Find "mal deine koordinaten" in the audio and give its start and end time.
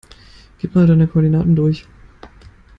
0.73-1.55